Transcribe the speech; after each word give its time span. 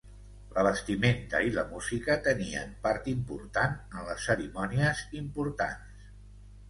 La 0.53 0.61
vestimenta 0.67 1.41
i 1.47 1.51
la 1.57 1.65
música 1.73 2.15
tenien 2.27 2.73
part 2.87 3.11
important 3.13 3.77
en 3.77 4.09
les 4.09 4.27
cerimònies 4.31 5.05
importants. 5.25 6.09